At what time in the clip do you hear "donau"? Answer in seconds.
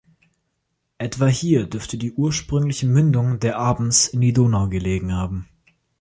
4.33-4.67